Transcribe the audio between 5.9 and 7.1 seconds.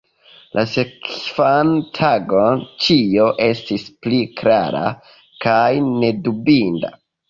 nedubinda.